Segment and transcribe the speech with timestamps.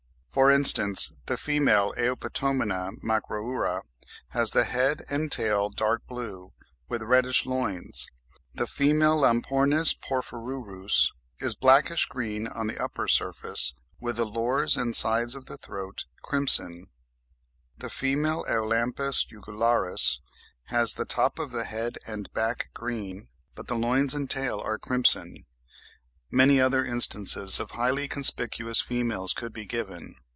[0.31, 0.33] (13.
[0.33, 3.81] For instance, the female Eupetomena macroura
[4.29, 6.53] has the head and tail dark blue
[6.87, 8.07] with reddish loins;
[8.55, 14.95] the female Lampornis porphyrurus is blackish green on the upper surface, with the lores and
[14.95, 16.87] sides of the throat crimson;
[17.77, 20.19] the female Eulampis jugularis
[20.67, 24.61] has the top of the head and back green, but the loins and the tail
[24.61, 25.45] are crimson.
[26.33, 30.15] Many other instances of highly conspicuous females could be given.